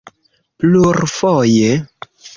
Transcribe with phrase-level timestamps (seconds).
[0.59, 1.69] plurfoje